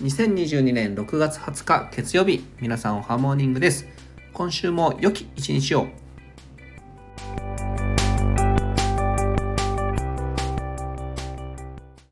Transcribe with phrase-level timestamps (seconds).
[0.00, 3.86] 2022年6月20日月曜日皆さんおハモーニングです。
[4.34, 6.05] 今週も良き一日を。